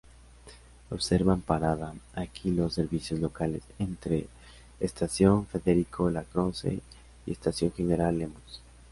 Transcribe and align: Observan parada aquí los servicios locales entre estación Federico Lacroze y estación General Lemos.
Observan 0.89 1.41
parada 1.41 1.93
aquí 2.15 2.49
los 2.49 2.73
servicios 2.73 3.19
locales 3.19 3.61
entre 3.77 4.25
estación 4.79 5.45
Federico 5.45 6.09
Lacroze 6.09 6.79
y 7.27 7.31
estación 7.31 7.71
General 7.71 8.17
Lemos. 8.17 8.63